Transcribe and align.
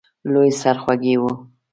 لوی 0.31 0.49
سرخوږی 0.61 1.15
وو. 1.21 1.31